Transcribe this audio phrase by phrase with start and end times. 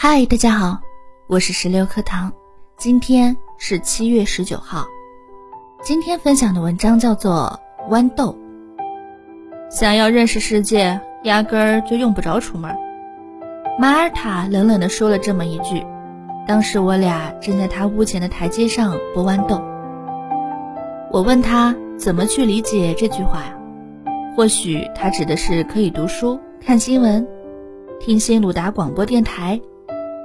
[0.00, 0.80] 嗨，大家好，
[1.26, 2.32] 我是石榴课堂，
[2.76, 4.86] 今天是七月十九号。
[5.82, 7.60] 今天分享的文章叫做
[7.92, 8.38] 《豌豆》。
[9.68, 12.72] 想要认识世界，压根儿就用不着出门。
[13.76, 15.84] 马尔塔冷冷地说了这么一句。
[16.46, 19.60] 当时我俩正在他屋前的台阶上剥豌豆。
[21.10, 23.52] 我问他怎么去理解这句话呀？
[24.36, 27.26] 或许他指的是可以读书、看新闻、
[27.98, 29.60] 听新鲁达广播电台，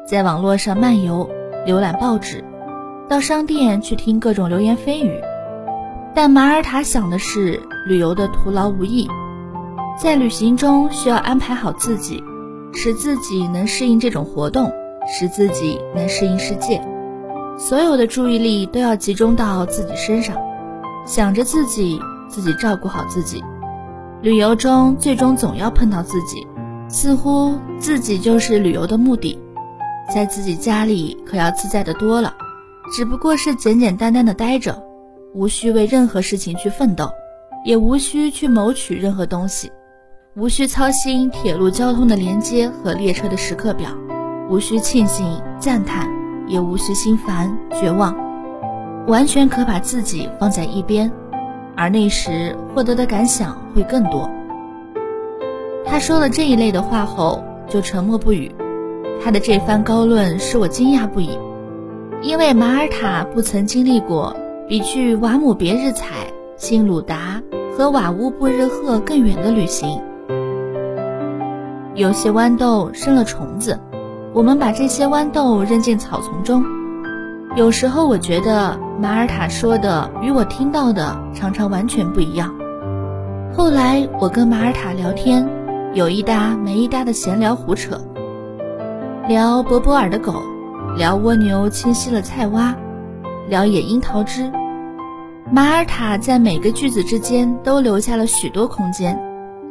[0.05, 1.29] 在网络上漫游、
[1.65, 2.43] 浏览报纸，
[3.07, 5.21] 到商店去听各种流言蜚语。
[6.13, 9.07] 但马尔塔想的是旅游的徒劳无益，
[9.97, 12.21] 在旅行中需要安排好自己，
[12.73, 14.71] 使自己能适应这种活动。
[15.05, 16.81] 使自己能适应世界，
[17.57, 20.37] 所有的注意力都要集中到自己身上，
[21.05, 23.43] 想着自己，自己照顾好自己。
[24.21, 26.47] 旅游中最终总要碰到自己，
[26.87, 29.37] 似乎自己就是旅游的目的。
[30.13, 32.35] 在自己家里可要自在的多了，
[32.95, 34.83] 只不过是简简单单的待着，
[35.33, 37.09] 无需为任何事情去奋斗，
[37.65, 39.71] 也无需去谋取任何东西，
[40.35, 43.89] 无需操心铁路交通的连接和列车的时刻表。
[44.49, 46.07] 无需庆幸、赞叹，
[46.47, 48.15] 也无需心烦、绝望，
[49.07, 51.11] 完全可把自己放在一边，
[51.75, 54.29] 而那时获得的感想会更多。
[55.85, 58.53] 他说了这一类的话后，就沉默不语。
[59.23, 61.37] 他的这番高论使我惊讶不已，
[62.21, 64.35] 因为马尔塔不曾经历过
[64.67, 66.07] 比去瓦姆别日采、
[66.57, 67.41] 新鲁达
[67.77, 70.01] 和瓦乌布日赫更远的旅行。
[71.95, 73.79] 有些豌豆生了虫子。
[74.33, 76.65] 我们把这些豌豆扔进草丛中。
[77.55, 82.51] 有时候我觉得马尔塔说的与我听到的常常完全不一样。
[83.55, 85.47] 后来我跟马尔塔聊天，
[85.93, 88.01] 有一搭没一搭的闲聊胡扯，
[89.25, 90.43] 聊博博尔的狗，
[90.97, 92.75] 聊蜗牛清晰了菜洼，
[93.47, 94.51] 聊野樱桃汁。
[95.49, 99.17] 马尔塔在每个句子之间都留下了许多空间，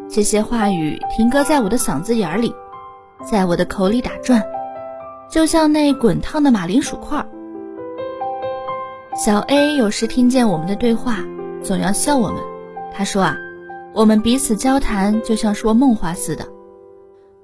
[0.08, 2.54] 这些话语停搁在我的嗓子眼里。
[3.22, 4.42] 在我的口里打转，
[5.30, 7.22] 就像那滚烫的马铃薯块。
[9.14, 11.18] 小 A 有时听见我们的对话，
[11.62, 12.40] 总要笑我们。
[12.90, 13.36] 他说啊，
[13.92, 16.46] 我们彼此交谈就像说梦话似的。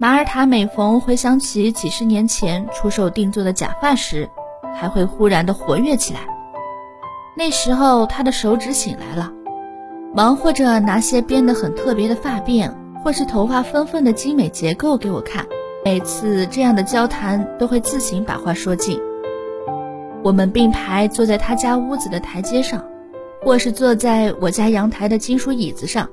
[0.01, 4.31] 马尔塔每逢回想起几十年前出售定做的假发时，
[4.73, 6.21] 还会忽然的活跃起来。
[7.37, 9.33] 那时候他的手指醒来了，
[10.15, 12.73] 忙活着拿些编得很特别的发辫，
[13.03, 15.45] 或是头发纷纷的精美结构给我看。
[15.85, 19.01] 每次这样的交谈都会自行把话说尽。
[20.23, 22.85] 我们并排坐在他家屋子的台阶上，
[23.43, 26.09] 或是坐在我家阳台的金属椅子上。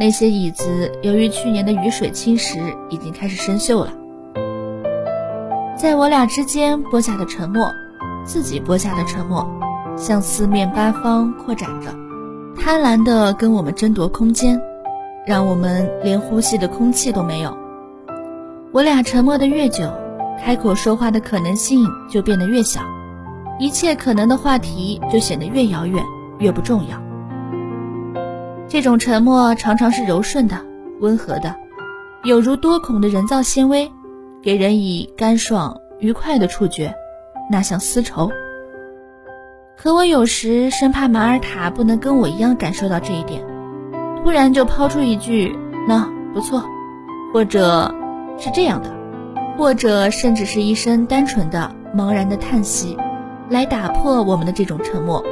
[0.00, 3.92] 那些椅子由于去年的雨水侵蚀，已经开始生锈了。
[5.76, 7.70] 在我俩之间播下的沉默，
[8.24, 9.46] 自己播下的沉默，
[9.98, 11.94] 向四面八方扩展着，
[12.58, 14.58] 贪婪地跟我们争夺空间，
[15.26, 17.54] 让我们连呼吸的空气都没有。
[18.72, 19.92] 我俩沉默的越久，
[20.42, 22.80] 开口说话的可能性就变得越小，
[23.58, 26.02] 一切可能的话题就显得越遥远，
[26.38, 27.09] 越不重要。
[28.70, 30.56] 这种沉默常常是柔顺的、
[31.00, 31.56] 温和的，
[32.22, 33.90] 有如多孔的人造纤维，
[34.40, 36.94] 给人以干爽愉快的触觉，
[37.50, 38.30] 那像丝绸。
[39.76, 43.44] 可我有时生怕马尔塔不能跟我一样感受到这一点，
[44.22, 45.52] 突然就抛出一句
[45.88, 46.64] “那不错”，
[47.34, 47.92] 或者。
[48.42, 48.90] 是这样的，
[49.58, 52.96] 或者甚至是一声单纯的、茫然的叹息，
[53.50, 55.22] 来打破我们的这种沉默。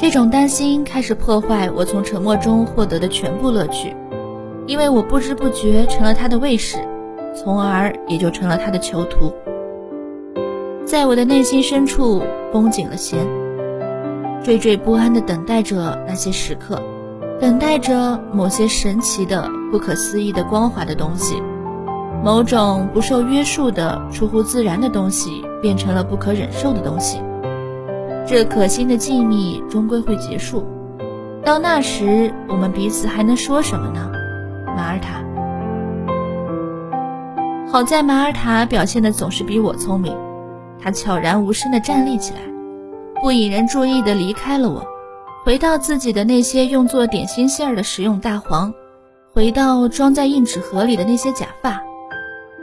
[0.00, 3.94] 这种担心开始破坏我从沉默中获得的全部乐趣，
[4.66, 6.78] 因为我不知不觉成了他的卫士，
[7.36, 9.30] 从而也就成了他的囚徒。
[10.86, 13.26] 在我的内心深处绷紧了弦，
[14.42, 16.80] 惴惴不安地等待着那些时刻。
[17.38, 21.42] 等待着某些神奇的、不可思议的光滑的东西，
[22.24, 27.20] 某种不受约束的、出乎自然的东西变成了不可忍受的东西。
[28.26, 30.64] 这可心的静谧终归会结束。
[31.44, 34.10] 到那时，我们彼此还能说什么呢？
[34.76, 35.20] 马尔塔。
[37.70, 40.16] 好在马尔塔表现的总是比我聪明，
[40.80, 42.40] 他悄然无声地站立起来，
[43.22, 44.84] 不引人注意地离开了我。
[45.44, 48.74] 回到自己的那些用作点心馅儿的食用大黄，
[49.32, 51.80] 回到装在硬纸盒里的那些假发，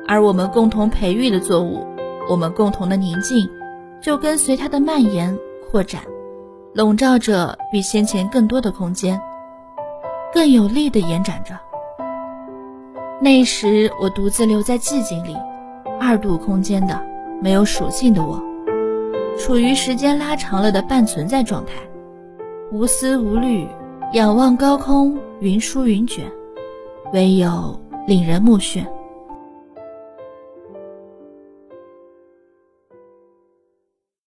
[0.08, 1.86] 而我们共同培育的作物，
[2.30, 3.50] 我们共同的宁静，
[4.02, 5.36] 就跟随它的蔓延
[5.70, 6.02] 扩展，
[6.74, 9.20] 笼罩着比先前更多的空间，
[10.34, 11.58] 更有力地延展着。
[13.20, 15.36] 那时我独自留在寂静里，
[16.00, 17.00] 二度空间的、
[17.42, 18.42] 没有属性的我，
[19.38, 21.74] 处于时间拉长了的半存在状态，
[22.72, 23.68] 无思无虑，
[24.14, 26.26] 仰望高空，云舒云卷，
[27.12, 28.86] 唯有令人目眩。